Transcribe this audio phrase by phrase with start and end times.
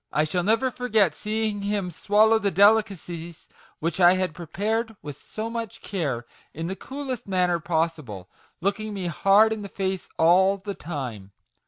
[0.01, 5.15] te I shall never forget seeing him swallow the delicacies which I had prepared with
[5.15, 8.27] so much care, in the coolest manner possible,
[8.61, 11.33] looking me hard in the face all the time.